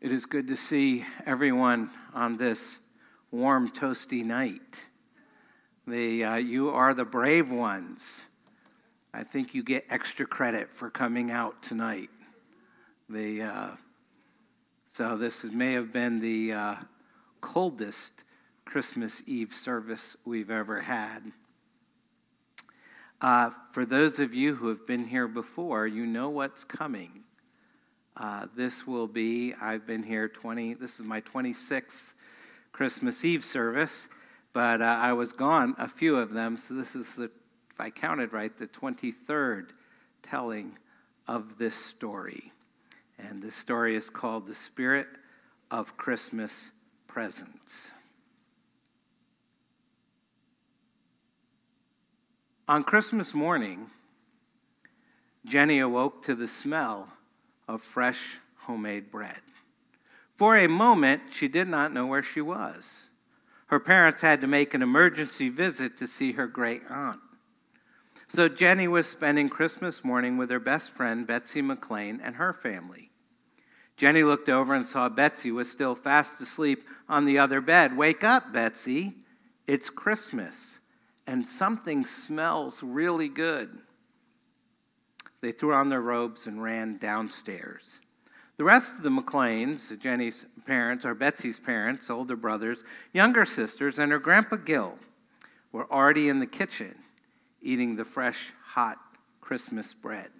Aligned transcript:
It 0.00 0.12
is 0.12 0.26
good 0.26 0.46
to 0.46 0.56
see 0.56 1.04
everyone 1.26 1.90
on 2.14 2.36
this 2.36 2.78
warm, 3.32 3.68
toasty 3.68 4.24
night. 4.24 4.86
The, 5.88 6.22
uh, 6.22 6.34
you 6.36 6.70
are 6.70 6.94
the 6.94 7.04
brave 7.04 7.50
ones. 7.50 8.20
I 9.12 9.24
think 9.24 9.56
you 9.56 9.64
get 9.64 9.86
extra 9.90 10.24
credit 10.24 10.68
for 10.72 10.88
coming 10.88 11.32
out 11.32 11.64
tonight. 11.64 12.10
The, 13.08 13.42
uh, 13.42 13.70
so, 14.92 15.16
this 15.16 15.42
may 15.42 15.72
have 15.72 15.92
been 15.92 16.20
the 16.20 16.52
uh, 16.52 16.74
coldest 17.40 18.22
Christmas 18.64 19.20
Eve 19.26 19.52
service 19.52 20.16
we've 20.24 20.50
ever 20.50 20.82
had. 20.82 21.32
Uh, 23.20 23.50
for 23.72 23.84
those 23.84 24.20
of 24.20 24.32
you 24.32 24.54
who 24.54 24.68
have 24.68 24.86
been 24.86 25.08
here 25.08 25.26
before, 25.26 25.88
you 25.88 26.06
know 26.06 26.30
what's 26.30 26.62
coming. 26.62 27.24
Uh, 28.18 28.46
this 28.56 28.84
will 28.84 29.06
be, 29.06 29.54
I've 29.60 29.86
been 29.86 30.02
here 30.02 30.28
20, 30.28 30.74
this 30.74 30.98
is 30.98 31.06
my 31.06 31.20
26th 31.20 32.14
Christmas 32.72 33.24
Eve 33.24 33.44
service, 33.44 34.08
but 34.52 34.82
uh, 34.82 34.86
I 34.86 35.12
was 35.12 35.32
gone 35.32 35.76
a 35.78 35.86
few 35.86 36.16
of 36.16 36.32
them, 36.32 36.56
so 36.56 36.74
this 36.74 36.96
is 36.96 37.14
the, 37.14 37.24
if 37.70 37.78
I 37.78 37.90
counted 37.90 38.32
right, 38.32 38.56
the 38.58 38.66
23rd 38.66 39.68
telling 40.20 40.78
of 41.28 41.58
this 41.58 41.76
story. 41.76 42.52
And 43.20 43.40
this 43.40 43.54
story 43.54 43.94
is 43.94 44.10
called 44.10 44.48
The 44.48 44.54
Spirit 44.54 45.06
of 45.70 45.96
Christmas 45.96 46.72
Presents. 47.06 47.92
On 52.66 52.82
Christmas 52.82 53.32
morning, 53.32 53.90
Jenny 55.46 55.78
awoke 55.78 56.24
to 56.24 56.34
the 56.34 56.48
smell 56.48 57.10
of 57.68 57.82
fresh 57.82 58.40
homemade 58.62 59.10
bread. 59.10 59.40
For 60.36 60.56
a 60.56 60.66
moment, 60.66 61.22
she 61.30 61.48
did 61.48 61.68
not 61.68 61.92
know 61.92 62.06
where 62.06 62.22
she 62.22 62.40
was. 62.40 63.04
Her 63.66 63.78
parents 63.78 64.22
had 64.22 64.40
to 64.40 64.46
make 64.46 64.72
an 64.72 64.82
emergency 64.82 65.48
visit 65.48 65.96
to 65.98 66.06
see 66.06 66.32
her 66.32 66.46
great 66.46 66.82
aunt. 66.88 67.20
So 68.28 68.48
Jenny 68.48 68.88
was 68.88 69.06
spending 69.06 69.48
Christmas 69.48 70.04
morning 70.04 70.36
with 70.36 70.50
her 70.50 70.60
best 70.60 70.90
friend, 70.90 71.26
Betsy 71.26 71.62
McLean, 71.62 72.20
and 72.22 72.36
her 72.36 72.52
family. 72.52 73.10
Jenny 73.96 74.22
looked 74.22 74.48
over 74.48 74.74
and 74.74 74.86
saw 74.86 75.08
Betsy 75.08 75.50
was 75.50 75.70
still 75.70 75.94
fast 75.94 76.40
asleep 76.40 76.84
on 77.08 77.24
the 77.24 77.38
other 77.38 77.60
bed. 77.60 77.96
Wake 77.96 78.22
up, 78.22 78.52
Betsy. 78.52 79.14
It's 79.66 79.90
Christmas, 79.90 80.78
and 81.26 81.44
something 81.44 82.06
smells 82.06 82.82
really 82.82 83.28
good. 83.28 83.78
They 85.40 85.52
threw 85.52 85.72
on 85.72 85.88
their 85.88 86.00
robes 86.00 86.46
and 86.46 86.62
ran 86.62 86.98
downstairs. 86.98 88.00
The 88.56 88.64
rest 88.64 88.94
of 88.94 89.02
the 89.02 89.10
McLeans, 89.10 89.96
Jenny's 90.00 90.44
parents, 90.66 91.04
or 91.04 91.14
Betsy's 91.14 91.60
parents, 91.60 92.10
older 92.10 92.34
brothers, 92.34 92.82
younger 93.12 93.44
sisters, 93.44 93.98
and 93.98 94.10
her 94.10 94.18
grandpa 94.18 94.56
Gil, 94.56 94.98
were 95.70 95.90
already 95.92 96.28
in 96.28 96.40
the 96.40 96.46
kitchen 96.46 96.96
eating 97.60 97.96
the 97.96 98.04
fresh, 98.04 98.52
hot 98.64 98.98
Christmas 99.40 99.94
bread. 99.94 100.30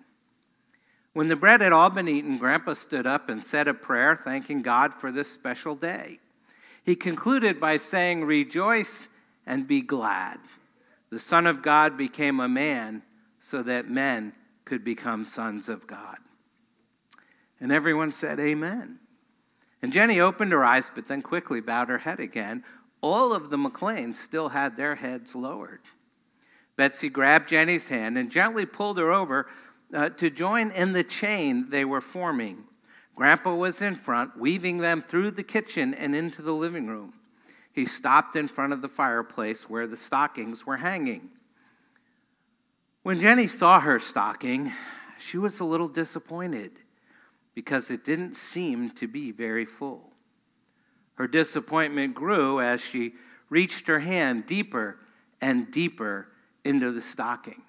When 1.13 1.29
the 1.29 1.37
bread 1.37 1.61
had 1.61 1.73
all 1.73 1.91
been 1.91 2.09
eaten, 2.09 2.39
Grandpa 2.39 2.75
stood 2.75 3.07
up 3.07 3.29
and 3.29 3.43
said 3.43 3.67
a 3.67 3.75
prayer 3.75 4.15
thanking 4.17 4.63
God 4.63 4.95
for 4.95 5.11
this 5.11 5.31
special 5.31 5.75
day. 5.75 6.21
He 6.85 6.95
concluded 6.95 7.61
by 7.61 7.77
saying, 7.77 8.25
Rejoice 8.25 9.09
and 9.47 9.67
be 9.67 9.81
glad. 9.81 10.39
The 11.11 11.19
Son 11.19 11.47
of 11.47 11.63
God 11.63 11.97
became 11.97 12.39
a 12.39 12.49
man 12.49 13.03
so 13.41 13.63
that 13.63 13.91
men 13.91 14.33
could 14.69 14.85
become 14.85 15.25
sons 15.25 15.71
of 15.71 15.87
God. 15.87 16.19
And 17.59 17.73
everyone 17.73 18.11
said, 18.11 18.39
Amen. 18.39 18.99
And 19.81 19.93
Jenny 19.93 20.21
opened 20.21 20.53
her 20.53 20.65
eyes, 20.65 20.91
but 20.95 21.09
then 21.09 21.23
quickly 21.23 21.61
bowed 21.61 21.89
her 21.89 21.99
head 21.99 22.21
again. 22.21 22.65
All 23.01 23.33
of 23.33 23.49
the 23.49 23.57
McLeans 23.57 24.17
still 24.17 24.51
had 24.51 24.77
their 24.77 24.97
heads 24.97 25.35
lowered. 25.35 25.81
Betsy 26.77 27.09
grabbed 27.09 27.49
Jenny's 27.49 27.89
hand 27.89 28.19
and 28.19 28.31
gently 28.31 28.67
pulled 28.67 28.99
her 28.99 29.11
over 29.11 29.49
uh, 29.95 30.11
to 30.11 30.29
join 30.29 30.71
in 30.71 30.93
the 30.93 31.05
chain 31.05 31.71
they 31.71 31.85
were 31.85 32.03
forming. 32.03 32.65
Grandpa 33.17 33.55
was 33.55 33.81
in 33.81 33.95
front, 33.95 34.39
weaving 34.39 34.79
them 34.79 35.01
through 35.01 35.31
the 35.31 35.43
kitchen 35.43 35.95
and 35.95 36.15
into 36.15 36.43
the 36.43 36.55
living 36.55 36.87
room. 36.87 37.15
He 37.73 37.87
stopped 37.87 38.37
in 38.37 38.49
front 38.49 38.75
of 38.75 38.83
the 38.83 38.89
fireplace 38.89 39.69
where 39.71 39.87
the 39.87 39.97
stockings 39.97 40.67
were 40.67 40.77
hanging. 40.77 41.31
When 43.09 43.21
Jenny 43.21 43.49
saw 43.49 43.81
her 43.81 43.99
stocking, 44.01 44.71
she 45.19 45.39
was 45.39 45.61
a 45.61 45.65
little 45.65 45.89
disappointed 45.89 46.73
because 47.55 47.91
it 47.91 48.05
didn't 48.05 48.37
seem 48.37 48.91
to 48.91 49.09
be 49.09 49.33
very 49.33 49.65
full. 49.65 50.13
Her 51.15 51.27
disappointment 51.27 52.15
grew 52.15 52.61
as 52.61 52.83
she 52.83 53.15
reached 53.49 53.87
her 53.87 54.01
hand 54.01 54.45
deeper 54.45 54.99
and 55.41 55.71
deeper 55.71 56.29
into 56.67 56.93
the 56.93 57.01
stocking. 57.01 57.63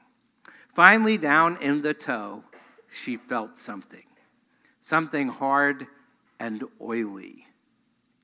Finally, 0.73 1.17
down 1.17 1.55
in 1.61 1.83
the 1.83 1.93
toe, 1.93 2.43
she 2.91 3.15
felt 3.15 3.57
something 3.57 4.03
something 4.81 5.29
hard 5.29 5.87
and 6.37 6.65
oily 6.81 7.47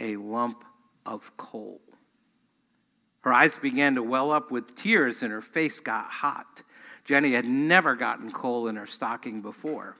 a 0.02 0.18
lump 0.18 0.66
of 1.06 1.38
coal. 1.38 1.80
Her 3.22 3.32
eyes 3.32 3.56
began 3.56 3.96
to 3.96 4.03
well 4.03 4.32
up 4.32 4.52
with 4.52 4.76
tears 4.76 5.24
and 5.24 5.32
her 5.32 5.42
face 5.42 5.80
got 5.80 6.12
hot. 6.12 6.64
Jenny 7.06 7.34
had 7.34 7.46
never 7.46 7.96
gotten 7.96 8.32
coal 8.32 8.68
in 8.68 8.76
her 8.76 8.88
stocking 8.88 9.42
before. 9.42 9.96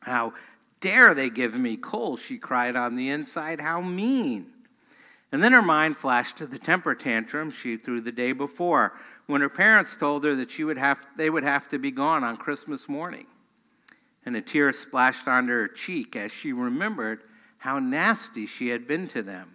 How 0.00 0.34
dare 0.80 1.14
they 1.14 1.30
give 1.30 1.58
me 1.58 1.76
coal, 1.76 2.16
she 2.16 2.36
cried 2.36 2.76
on 2.76 2.96
the 2.96 3.08
inside. 3.08 3.60
How 3.60 3.80
mean. 3.80 4.46
And 5.32 5.42
then 5.42 5.52
her 5.52 5.62
mind 5.62 5.96
flashed 5.96 6.36
to 6.38 6.46
the 6.46 6.58
temper 6.58 6.94
tantrum 6.94 7.50
she 7.50 7.76
threw 7.76 8.00
the 8.00 8.12
day 8.12 8.32
before 8.32 8.92
when 9.26 9.40
her 9.40 9.48
parents 9.48 9.96
told 9.96 10.24
her 10.24 10.34
that 10.36 10.50
she 10.50 10.64
would 10.64 10.78
have, 10.78 11.06
they 11.16 11.30
would 11.30 11.42
have 11.42 11.68
to 11.68 11.78
be 11.78 11.90
gone 11.90 12.22
on 12.22 12.36
Christmas 12.36 12.88
morning. 12.88 13.26
And 14.24 14.36
a 14.36 14.40
tear 14.40 14.72
splashed 14.72 15.28
onto 15.28 15.52
her 15.52 15.68
cheek 15.68 16.16
as 16.16 16.32
she 16.32 16.52
remembered 16.52 17.22
how 17.58 17.78
nasty 17.78 18.46
she 18.46 18.68
had 18.68 18.86
been 18.86 19.08
to 19.08 19.22
them. 19.22 19.54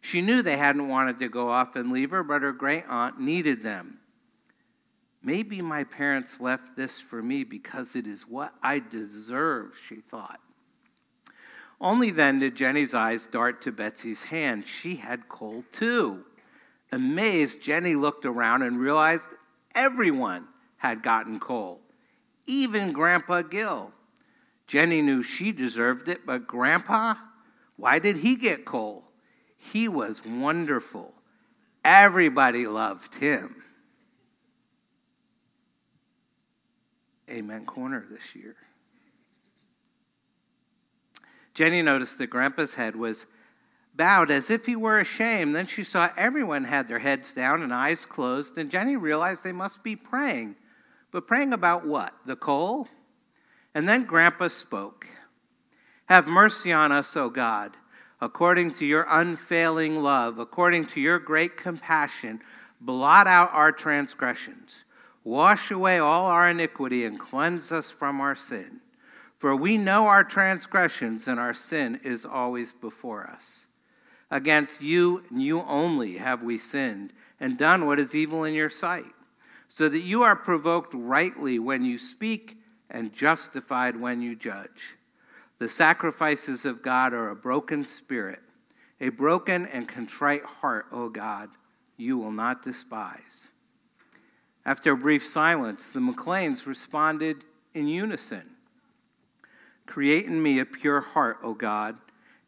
She 0.00 0.20
knew 0.20 0.42
they 0.42 0.56
hadn't 0.56 0.88
wanted 0.88 1.18
to 1.20 1.28
go 1.28 1.50
off 1.50 1.76
and 1.76 1.90
leave 1.90 2.10
her, 2.10 2.22
but 2.22 2.42
her 2.42 2.52
great 2.52 2.84
aunt 2.88 3.20
needed 3.20 3.62
them. 3.62 3.98
Maybe 5.24 5.62
my 5.62 5.84
parents 5.84 6.38
left 6.38 6.76
this 6.76 7.00
for 7.00 7.22
me 7.22 7.44
because 7.44 7.96
it 7.96 8.06
is 8.06 8.28
what 8.28 8.52
I 8.62 8.78
deserve, 8.78 9.80
she 9.88 9.96
thought. 9.96 10.38
Only 11.80 12.10
then 12.10 12.38
did 12.38 12.54
Jenny's 12.54 12.94
eyes 12.94 13.26
dart 13.26 13.62
to 13.62 13.72
Betsy's 13.72 14.24
hand. 14.24 14.66
She 14.66 14.96
had 14.96 15.28
coal 15.28 15.64
too. 15.72 16.24
Amazed, 16.92 17.62
Jenny 17.62 17.94
looked 17.94 18.26
around 18.26 18.62
and 18.62 18.78
realized 18.78 19.28
everyone 19.74 20.46
had 20.76 21.02
gotten 21.02 21.40
coal, 21.40 21.80
even 22.46 22.92
Grandpa 22.92 23.42
Gil. 23.42 23.92
Jenny 24.66 25.00
knew 25.00 25.22
she 25.22 25.52
deserved 25.52 26.08
it, 26.08 26.26
but 26.26 26.46
Grandpa, 26.46 27.14
why 27.76 27.98
did 27.98 28.18
he 28.18 28.36
get 28.36 28.66
coal? 28.66 29.04
He 29.56 29.88
was 29.88 30.24
wonderful. 30.24 31.14
Everybody 31.82 32.66
loved 32.66 33.16
him. 33.16 33.63
Amen 37.30 37.64
Corner 37.64 38.04
this 38.10 38.34
year. 38.34 38.56
Jenny 41.54 41.82
noticed 41.82 42.18
that 42.18 42.26
Grandpa's 42.26 42.74
head 42.74 42.96
was 42.96 43.26
bowed 43.94 44.30
as 44.30 44.50
if 44.50 44.66
he 44.66 44.76
were 44.76 44.98
ashamed. 44.98 45.54
Then 45.54 45.66
she 45.66 45.84
saw 45.84 46.10
everyone 46.16 46.64
had 46.64 46.88
their 46.88 46.98
heads 46.98 47.32
down 47.32 47.62
and 47.62 47.72
eyes 47.72 48.04
closed, 48.04 48.58
and 48.58 48.70
Jenny 48.70 48.96
realized 48.96 49.44
they 49.44 49.52
must 49.52 49.82
be 49.82 49.96
praying. 49.96 50.56
But 51.12 51.26
praying 51.26 51.52
about 51.52 51.86
what? 51.86 52.12
The 52.26 52.36
coal? 52.36 52.88
And 53.74 53.88
then 53.88 54.04
Grandpa 54.04 54.48
spoke 54.48 55.06
Have 56.06 56.26
mercy 56.26 56.72
on 56.72 56.92
us, 56.92 57.16
O 57.16 57.30
God, 57.30 57.76
according 58.20 58.72
to 58.74 58.84
your 58.84 59.06
unfailing 59.08 60.02
love, 60.02 60.38
according 60.38 60.86
to 60.86 61.00
your 61.00 61.18
great 61.18 61.56
compassion. 61.56 62.42
Blot 62.80 63.26
out 63.26 63.50
our 63.52 63.72
transgressions 63.72 64.84
Wash 65.24 65.70
away 65.70 65.98
all 65.98 66.26
our 66.26 66.50
iniquity 66.50 67.04
and 67.04 67.18
cleanse 67.18 67.72
us 67.72 67.90
from 67.90 68.20
our 68.20 68.36
sin. 68.36 68.80
For 69.38 69.56
we 69.56 69.76
know 69.76 70.06
our 70.06 70.24
transgressions, 70.24 71.26
and 71.26 71.40
our 71.40 71.54
sin 71.54 72.00
is 72.04 72.24
always 72.24 72.72
before 72.72 73.26
us. 73.26 73.66
Against 74.30 74.80
you 74.80 75.22
and 75.30 75.42
you 75.42 75.62
only 75.62 76.18
have 76.18 76.42
we 76.42 76.58
sinned 76.58 77.12
and 77.40 77.58
done 77.58 77.86
what 77.86 77.98
is 77.98 78.14
evil 78.14 78.44
in 78.44 78.54
your 78.54 78.70
sight, 78.70 79.12
so 79.68 79.88
that 79.88 80.00
you 80.00 80.22
are 80.22 80.36
provoked 80.36 80.94
rightly 80.94 81.58
when 81.58 81.84
you 81.84 81.98
speak 81.98 82.58
and 82.88 83.12
justified 83.12 84.00
when 84.00 84.22
you 84.22 84.34
judge. 84.34 84.96
The 85.58 85.68
sacrifices 85.68 86.64
of 86.64 86.82
God 86.82 87.12
are 87.12 87.28
a 87.28 87.36
broken 87.36 87.84
spirit, 87.84 88.40
a 89.00 89.08
broken 89.08 89.66
and 89.66 89.88
contrite 89.88 90.44
heart, 90.44 90.86
O 90.92 91.08
God, 91.08 91.50
you 91.96 92.16
will 92.18 92.32
not 92.32 92.62
despise. 92.62 93.48
After 94.66 94.92
a 94.92 94.96
brief 94.96 95.26
silence, 95.26 95.88
the 95.90 96.00
McLeans 96.00 96.66
responded 96.66 97.44
in 97.74 97.88
unison 97.88 98.50
Create 99.86 100.24
in 100.24 100.42
me 100.42 100.58
a 100.58 100.64
pure 100.64 101.02
heart, 101.02 101.38
O 101.42 101.52
God, 101.52 101.96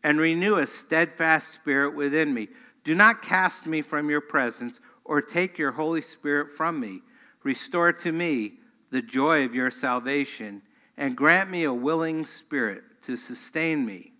and 0.02 0.18
renew 0.18 0.56
a 0.56 0.66
steadfast 0.66 1.52
spirit 1.52 1.94
within 1.94 2.32
me. 2.32 2.48
Do 2.82 2.94
not 2.94 3.22
cast 3.22 3.66
me 3.66 3.82
from 3.82 4.08
your 4.08 4.20
presence 4.20 4.80
or 5.04 5.20
take 5.20 5.58
your 5.58 5.72
Holy 5.72 6.00
Spirit 6.00 6.56
from 6.56 6.80
me. 6.80 7.02
Restore 7.42 7.92
to 7.92 8.12
me 8.12 8.54
the 8.90 9.02
joy 9.02 9.44
of 9.44 9.54
your 9.54 9.70
salvation 9.70 10.62
and 10.96 11.16
grant 11.16 11.50
me 11.50 11.64
a 11.64 11.72
willing 11.72 12.24
spirit 12.24 12.82
to 13.02 13.16
sustain 13.16 13.84
me. 13.84 14.12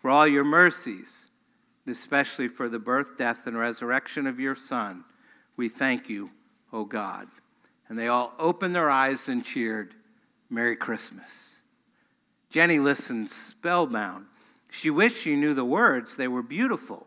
For 0.00 0.10
all 0.10 0.26
your 0.26 0.44
mercies, 0.44 1.26
especially 1.86 2.48
for 2.48 2.68
the 2.68 2.78
birth, 2.78 3.18
death, 3.18 3.46
and 3.46 3.58
resurrection 3.58 4.26
of 4.26 4.38
your 4.38 4.54
Son, 4.54 5.04
we 5.56 5.68
thank 5.68 6.08
you, 6.08 6.30
O 6.72 6.84
God. 6.84 7.28
And 7.88 7.98
they 7.98 8.08
all 8.08 8.34
opened 8.38 8.74
their 8.74 8.90
eyes 8.90 9.28
and 9.28 9.44
cheered, 9.44 9.94
Merry 10.50 10.76
Christmas. 10.76 11.56
Jenny 12.50 12.78
listened 12.78 13.30
spellbound. 13.30 14.26
She 14.70 14.90
wished 14.90 15.18
she 15.18 15.36
knew 15.36 15.54
the 15.54 15.64
words, 15.64 16.16
they 16.16 16.28
were 16.28 16.42
beautiful. 16.42 17.06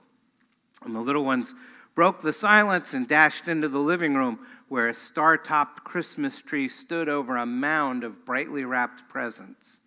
And 0.84 0.96
the 0.96 1.02
little 1.02 1.24
ones 1.24 1.54
broke 1.94 2.22
the 2.22 2.34
silence 2.34 2.94
and 2.94 3.08
dashed 3.08 3.48
into 3.48 3.68
the 3.68 3.80
living 3.80 4.16
room 4.16 4.40
where 4.68 4.88
a 4.88 4.94
star 4.94 5.38
topped 5.38 5.84
Christmas 5.84 6.42
tree 6.42 6.70
stood 6.70 7.10
over 7.10 7.36
a 7.36 7.46
mound 7.46 8.04
of 8.04 8.26
brightly 8.26 8.64
wrapped 8.64 9.08
presents. 9.10 9.82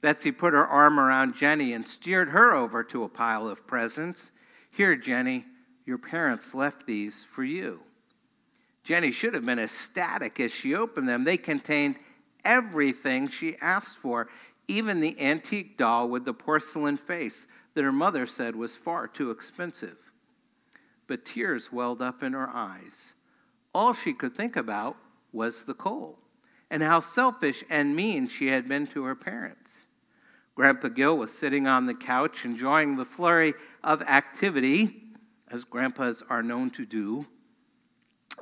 Betsy 0.00 0.32
put 0.32 0.54
her 0.54 0.66
arm 0.66 0.98
around 0.98 1.36
Jenny 1.36 1.72
and 1.72 1.84
steered 1.84 2.30
her 2.30 2.54
over 2.54 2.82
to 2.84 3.04
a 3.04 3.08
pile 3.08 3.48
of 3.48 3.66
presents. 3.66 4.32
Here, 4.70 4.96
Jenny, 4.96 5.44
your 5.86 5.98
parents 5.98 6.54
left 6.54 6.86
these 6.86 7.24
for 7.24 7.44
you. 7.44 7.80
Jenny 8.84 9.10
should 9.10 9.34
have 9.34 9.46
been 9.46 9.58
ecstatic 9.58 10.38
as 10.38 10.52
she 10.52 10.74
opened 10.74 11.08
them. 11.08 11.24
They 11.24 11.38
contained 11.38 11.96
everything 12.44 13.28
she 13.28 13.56
asked 13.60 13.96
for, 13.96 14.28
even 14.68 15.00
the 15.00 15.20
antique 15.20 15.76
doll 15.78 16.08
with 16.08 16.26
the 16.26 16.34
porcelain 16.34 16.98
face 16.98 17.46
that 17.72 17.82
her 17.82 17.92
mother 17.92 18.26
said 18.26 18.54
was 18.54 18.76
far 18.76 19.08
too 19.08 19.30
expensive. 19.30 19.96
But 21.06 21.24
tears 21.24 21.72
welled 21.72 22.02
up 22.02 22.22
in 22.22 22.34
her 22.34 22.48
eyes. 22.48 23.14
All 23.74 23.94
she 23.94 24.12
could 24.12 24.34
think 24.34 24.54
about 24.54 24.96
was 25.32 25.64
the 25.64 25.74
coal 25.74 26.18
and 26.70 26.82
how 26.82 27.00
selfish 27.00 27.64
and 27.70 27.96
mean 27.96 28.28
she 28.28 28.48
had 28.48 28.68
been 28.68 28.86
to 28.88 29.04
her 29.04 29.14
parents. 29.14 29.86
Grandpa 30.54 30.88
Gill 30.88 31.16
was 31.16 31.32
sitting 31.32 31.66
on 31.66 31.86
the 31.86 31.94
couch 31.94 32.44
enjoying 32.44 32.96
the 32.96 33.04
flurry 33.04 33.54
of 33.82 34.02
activity, 34.02 35.02
as 35.50 35.64
grandpas 35.64 36.22
are 36.28 36.42
known 36.42 36.70
to 36.70 36.86
do. 36.86 37.26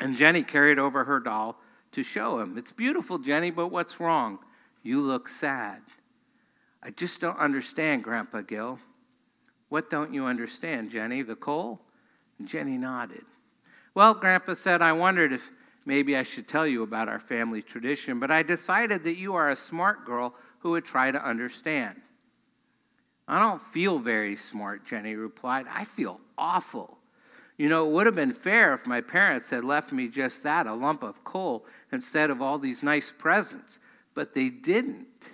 And 0.00 0.16
Jenny 0.16 0.42
carried 0.42 0.78
over 0.78 1.04
her 1.04 1.20
doll 1.20 1.60
to 1.92 2.02
show 2.02 2.40
him. 2.40 2.56
It's 2.56 2.72
beautiful, 2.72 3.18
Jenny, 3.18 3.50
but 3.50 3.68
what's 3.68 4.00
wrong? 4.00 4.38
You 4.82 5.00
look 5.00 5.28
sad. 5.28 5.82
I 6.82 6.90
just 6.90 7.20
don't 7.20 7.38
understand, 7.38 8.02
Grandpa 8.02 8.40
Gill. 8.40 8.78
What 9.68 9.90
don't 9.90 10.12
you 10.12 10.26
understand, 10.26 10.90
Jenny? 10.90 11.22
The 11.22 11.36
coal? 11.36 11.80
And 12.38 12.48
Jenny 12.48 12.76
nodded. 12.76 13.24
Well, 13.94 14.14
Grandpa 14.14 14.54
said, 14.54 14.82
I 14.82 14.92
wondered 14.92 15.32
if 15.32 15.50
maybe 15.84 16.16
I 16.16 16.22
should 16.22 16.48
tell 16.48 16.66
you 16.66 16.82
about 16.82 17.08
our 17.08 17.20
family 17.20 17.62
tradition, 17.62 18.18
but 18.18 18.30
I 18.30 18.42
decided 18.42 19.04
that 19.04 19.16
you 19.16 19.34
are 19.34 19.50
a 19.50 19.56
smart 19.56 20.04
girl 20.04 20.34
who 20.60 20.70
would 20.70 20.84
try 20.84 21.10
to 21.10 21.24
understand. 21.24 22.00
I 23.28 23.38
don't 23.38 23.62
feel 23.62 23.98
very 23.98 24.36
smart, 24.36 24.84
Jenny 24.84 25.14
replied. 25.14 25.66
I 25.70 25.84
feel 25.84 26.20
awful. 26.36 26.98
You 27.62 27.68
know, 27.68 27.86
it 27.86 27.92
would 27.92 28.06
have 28.06 28.16
been 28.16 28.34
fair 28.34 28.74
if 28.74 28.88
my 28.88 29.00
parents 29.00 29.50
had 29.50 29.62
left 29.62 29.92
me 29.92 30.08
just 30.08 30.42
that, 30.42 30.66
a 30.66 30.74
lump 30.74 31.04
of 31.04 31.22
coal, 31.22 31.64
instead 31.92 32.28
of 32.28 32.42
all 32.42 32.58
these 32.58 32.82
nice 32.82 33.12
presents. 33.16 33.78
But 34.14 34.34
they 34.34 34.48
didn't. 34.48 35.30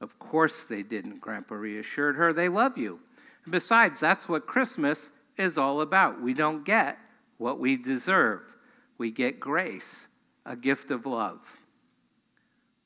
Of 0.00 0.18
course 0.18 0.64
they 0.64 0.82
didn't, 0.82 1.20
Grandpa 1.20 1.54
reassured 1.54 2.16
her. 2.16 2.32
They 2.32 2.48
love 2.48 2.76
you. 2.76 2.98
And 3.44 3.52
besides, 3.52 4.00
that's 4.00 4.28
what 4.28 4.48
Christmas 4.48 5.10
is 5.36 5.56
all 5.56 5.82
about. 5.82 6.20
We 6.20 6.34
don't 6.34 6.64
get 6.64 6.98
what 7.38 7.60
we 7.60 7.76
deserve, 7.76 8.40
we 8.98 9.12
get 9.12 9.38
grace, 9.38 10.08
a 10.44 10.56
gift 10.56 10.90
of 10.90 11.06
love. 11.06 11.38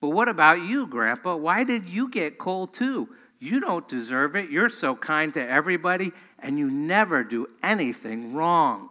But 0.02 0.10
what 0.10 0.28
about 0.28 0.60
you, 0.60 0.86
Grandpa? 0.86 1.34
Why 1.36 1.64
did 1.64 1.88
you 1.88 2.10
get 2.10 2.36
coal 2.36 2.66
too? 2.66 3.08
You 3.38 3.60
don't 3.60 3.88
deserve 3.88 4.36
it. 4.36 4.50
You're 4.50 4.70
so 4.70 4.94
kind 4.96 5.34
to 5.34 5.48
everybody, 5.48 6.12
and 6.38 6.58
you 6.58 6.70
never 6.70 7.22
do 7.24 7.48
anything 7.62 8.34
wrong. 8.34 8.88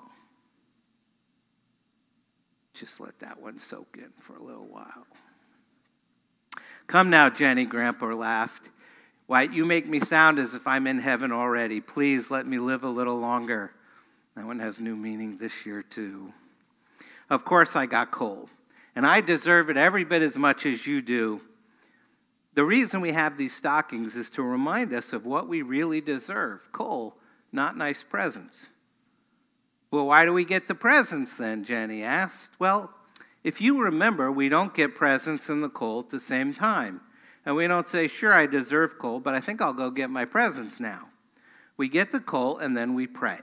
Just 2.73 2.99
let 2.99 3.19
that 3.19 3.41
one 3.41 3.59
soak 3.59 3.97
in 3.97 4.09
for 4.19 4.35
a 4.35 4.43
little 4.43 4.65
while. 4.65 5.07
Come 6.87 7.09
now, 7.09 7.29
Jenny, 7.29 7.65
Grandpa 7.65 8.07
laughed. 8.07 8.69
Why, 9.25 9.43
you 9.43 9.65
make 9.65 9.87
me 9.87 9.99
sound 9.99 10.37
as 10.37 10.53
if 10.53 10.67
I'm 10.67 10.85
in 10.85 10.99
heaven 10.99 11.31
already. 11.31 11.79
Please 11.79 12.29
let 12.29 12.45
me 12.45 12.59
live 12.59 12.83
a 12.83 12.89
little 12.89 13.17
longer. 13.17 13.71
That 14.35 14.45
one 14.45 14.59
has 14.59 14.81
new 14.81 14.95
meaning 14.95 15.37
this 15.37 15.65
year, 15.65 15.81
too. 15.81 16.33
Of 17.29 17.45
course, 17.45 17.75
I 17.75 17.85
got 17.85 18.11
cold, 18.11 18.49
and 18.95 19.05
I 19.05 19.21
deserve 19.21 19.69
it 19.69 19.77
every 19.77 20.03
bit 20.03 20.21
as 20.21 20.35
much 20.35 20.65
as 20.65 20.85
you 20.85 21.01
do. 21.01 21.41
The 22.55 22.63
reason 22.63 23.01
we 23.01 23.11
have 23.11 23.37
these 23.37 23.55
stockings 23.55 24.15
is 24.15 24.29
to 24.31 24.43
remind 24.43 24.93
us 24.93 25.13
of 25.13 25.25
what 25.25 25.47
we 25.47 25.61
really 25.61 26.01
deserve 26.01 26.71
coal, 26.71 27.17
not 27.51 27.77
nice 27.77 28.03
presents. 28.03 28.67
Well, 29.89 30.07
why 30.07 30.25
do 30.25 30.33
we 30.33 30.45
get 30.45 30.67
the 30.67 30.75
presents 30.75 31.35
then? 31.35 31.63
Jenny 31.63 32.03
asked. 32.03 32.51
Well, 32.59 32.91
if 33.43 33.59
you 33.59 33.81
remember, 33.81 34.31
we 34.31 34.49
don't 34.49 34.73
get 34.73 34.95
presents 34.95 35.49
and 35.49 35.63
the 35.63 35.69
coal 35.69 35.99
at 36.01 36.09
the 36.09 36.19
same 36.19 36.53
time. 36.53 37.01
And 37.45 37.55
we 37.55 37.67
don't 37.67 37.87
say, 37.87 38.07
sure, 38.07 38.33
I 38.33 38.45
deserve 38.45 38.97
coal, 38.97 39.19
but 39.19 39.33
I 39.33 39.41
think 39.41 39.61
I'll 39.61 39.73
go 39.73 39.91
get 39.91 40.09
my 40.09 40.25
presents 40.25 40.79
now. 40.79 41.09
We 41.75 41.89
get 41.89 42.11
the 42.11 42.19
coal 42.19 42.57
and 42.57 42.77
then 42.77 42.93
we 42.93 43.05
pray. 43.07 43.39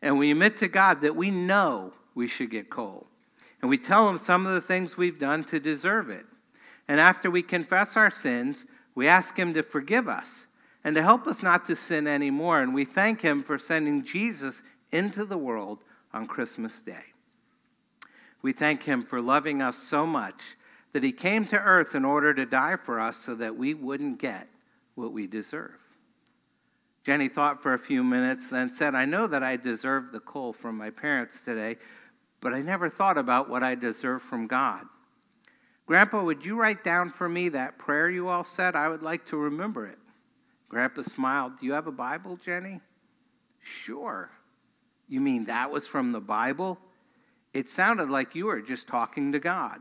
And 0.00 0.18
we 0.18 0.30
admit 0.30 0.56
to 0.58 0.68
God 0.68 1.00
that 1.02 1.16
we 1.16 1.30
know 1.30 1.92
we 2.14 2.26
should 2.26 2.50
get 2.50 2.70
coal. 2.70 3.06
And 3.60 3.68
we 3.68 3.76
tell 3.76 4.08
him 4.08 4.18
some 4.18 4.46
of 4.46 4.54
the 4.54 4.60
things 4.60 4.96
we've 4.96 5.18
done 5.18 5.44
to 5.44 5.60
deserve 5.60 6.08
it. 6.08 6.24
And 6.88 7.00
after 7.00 7.30
we 7.30 7.42
confess 7.42 7.96
our 7.96 8.10
sins, 8.10 8.66
we 8.94 9.06
ask 9.06 9.36
him 9.36 9.54
to 9.54 9.62
forgive 9.62 10.08
us 10.08 10.46
and 10.82 10.94
to 10.96 11.02
help 11.02 11.26
us 11.26 11.42
not 11.42 11.66
to 11.66 11.76
sin 11.76 12.06
anymore. 12.06 12.60
And 12.60 12.74
we 12.74 12.84
thank 12.84 13.20
him 13.20 13.42
for 13.42 13.58
sending 13.58 14.02
Jesus 14.02 14.62
into 14.90 15.24
the 15.24 15.38
world 15.38 15.78
on 16.12 16.26
Christmas 16.26 16.80
Day. 16.80 17.04
We 18.40 18.52
thank 18.52 18.84
him 18.84 19.02
for 19.02 19.20
loving 19.20 19.60
us 19.60 19.76
so 19.76 20.06
much 20.06 20.56
that 20.92 21.02
he 21.02 21.12
came 21.12 21.44
to 21.46 21.60
earth 21.60 21.94
in 21.94 22.04
order 22.04 22.32
to 22.32 22.46
die 22.46 22.76
for 22.76 22.98
us 22.98 23.18
so 23.18 23.34
that 23.34 23.56
we 23.56 23.74
wouldn't 23.74 24.18
get 24.18 24.48
what 24.94 25.12
we 25.12 25.26
deserve. 25.26 25.76
Jenny 27.04 27.28
thought 27.28 27.62
for 27.62 27.74
a 27.74 27.78
few 27.78 28.02
minutes, 28.02 28.50
then 28.50 28.72
said, 28.72 28.94
I 28.94 29.04
know 29.04 29.26
that 29.26 29.42
I 29.42 29.56
deserve 29.56 30.12
the 30.12 30.20
coal 30.20 30.52
from 30.52 30.76
my 30.76 30.90
parents 30.90 31.40
today, 31.44 31.76
but 32.40 32.54
I 32.54 32.62
never 32.62 32.88
thought 32.88 33.18
about 33.18 33.48
what 33.48 33.62
I 33.62 33.74
deserve 33.74 34.22
from 34.22 34.46
God. 34.46 34.86
Grandpa, 35.88 36.22
would 36.22 36.44
you 36.44 36.54
write 36.54 36.84
down 36.84 37.08
for 37.08 37.30
me 37.30 37.48
that 37.48 37.78
prayer 37.78 38.10
you 38.10 38.28
all 38.28 38.44
said? 38.44 38.76
I 38.76 38.88
would 38.88 39.02
like 39.02 39.24
to 39.28 39.38
remember 39.38 39.86
it. 39.86 39.98
Grandpa 40.68 41.00
smiled. 41.00 41.58
Do 41.58 41.64
you 41.64 41.72
have 41.72 41.86
a 41.86 41.92
Bible, 41.92 42.36
Jenny? 42.36 42.82
Sure. 43.62 44.30
You 45.08 45.22
mean 45.22 45.46
that 45.46 45.70
was 45.70 45.86
from 45.86 46.12
the 46.12 46.20
Bible? 46.20 46.78
It 47.54 47.70
sounded 47.70 48.10
like 48.10 48.34
you 48.34 48.44
were 48.44 48.60
just 48.60 48.86
talking 48.86 49.32
to 49.32 49.38
God. 49.38 49.80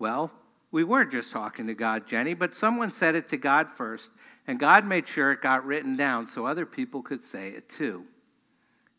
Well, 0.00 0.32
we 0.72 0.82
weren't 0.82 1.12
just 1.12 1.30
talking 1.30 1.68
to 1.68 1.74
God, 1.74 2.08
Jenny, 2.08 2.34
but 2.34 2.52
someone 2.52 2.90
said 2.90 3.14
it 3.14 3.28
to 3.28 3.36
God 3.36 3.68
first, 3.76 4.10
and 4.48 4.58
God 4.58 4.84
made 4.84 5.06
sure 5.06 5.30
it 5.30 5.40
got 5.40 5.64
written 5.64 5.96
down 5.96 6.26
so 6.26 6.44
other 6.44 6.66
people 6.66 7.02
could 7.02 7.22
say 7.22 7.50
it 7.50 7.68
too. 7.68 8.04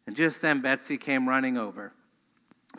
And 0.07 0.15
just 0.15 0.41
then, 0.41 0.61
Betsy 0.61 0.97
came 0.97 1.27
running 1.27 1.57
over. 1.57 1.91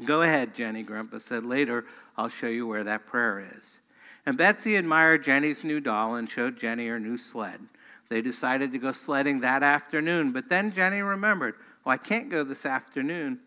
Go 0.04 0.22
ahead, 0.22 0.54
Jenny, 0.54 0.82
Grandpa 0.82 1.18
said. 1.18 1.44
Later, 1.44 1.84
I'll 2.16 2.28
show 2.28 2.48
you 2.48 2.66
where 2.66 2.84
that 2.84 3.06
prayer 3.06 3.40
is. 3.56 3.78
And 4.26 4.36
Betsy 4.36 4.76
admired 4.76 5.24
Jenny's 5.24 5.64
new 5.64 5.80
doll 5.80 6.16
and 6.16 6.28
showed 6.28 6.58
Jenny 6.58 6.88
her 6.88 7.00
new 7.00 7.16
sled. 7.16 7.60
They 8.08 8.20
decided 8.20 8.72
to 8.72 8.78
go 8.78 8.92
sledding 8.92 9.40
that 9.40 9.62
afternoon, 9.62 10.32
but 10.32 10.48
then 10.48 10.72
Jenny 10.72 11.00
remembered, 11.00 11.54
oh, 11.84 11.90
I 11.90 11.96
can't 11.96 12.30
go 12.30 12.44
this 12.44 12.66
afternoon. 12.66 13.40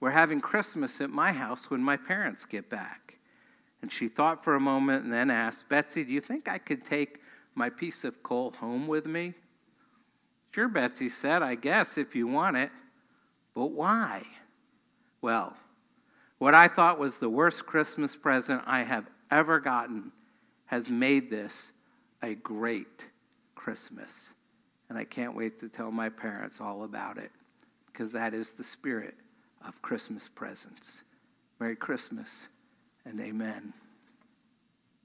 We're 0.00 0.10
having 0.10 0.40
Christmas 0.40 1.00
at 1.00 1.10
my 1.10 1.32
house 1.32 1.70
when 1.70 1.82
my 1.82 1.96
parents 1.96 2.44
get 2.44 2.68
back. 2.68 3.16
And 3.80 3.92
she 3.92 4.08
thought 4.08 4.44
for 4.44 4.54
a 4.54 4.60
moment 4.60 5.04
and 5.04 5.12
then 5.12 5.30
asked, 5.30 5.68
Betsy, 5.68 6.04
do 6.04 6.12
you 6.12 6.20
think 6.20 6.48
I 6.48 6.58
could 6.58 6.84
take 6.84 7.20
my 7.54 7.70
piece 7.70 8.04
of 8.04 8.22
coal 8.22 8.50
home 8.50 8.86
with 8.86 9.06
me? 9.06 9.34
Sure, 10.50 10.68
Betsy 10.68 11.08
said, 11.08 11.42
I 11.42 11.54
guess 11.54 11.98
if 11.98 12.14
you 12.14 12.26
want 12.26 12.56
it. 12.56 12.70
But 13.54 13.66
why? 13.66 14.24
Well, 15.20 15.56
what 16.38 16.54
I 16.54 16.68
thought 16.68 16.98
was 16.98 17.18
the 17.18 17.28
worst 17.28 17.66
Christmas 17.66 18.16
present 18.16 18.62
I 18.66 18.82
have 18.82 19.06
ever 19.30 19.60
gotten 19.60 20.12
has 20.66 20.88
made 20.88 21.30
this 21.30 21.72
a 22.22 22.34
great 22.34 23.08
Christmas. 23.54 24.34
And 24.88 24.98
I 24.98 25.04
can't 25.04 25.34
wait 25.34 25.58
to 25.60 25.68
tell 25.68 25.90
my 25.90 26.08
parents 26.08 26.60
all 26.60 26.84
about 26.84 27.18
it 27.18 27.30
because 27.86 28.12
that 28.12 28.34
is 28.34 28.52
the 28.52 28.64
spirit 28.64 29.14
of 29.66 29.80
Christmas 29.82 30.28
presents. 30.28 31.02
Merry 31.60 31.76
Christmas 31.76 32.48
and 33.04 33.20
amen. 33.20 33.72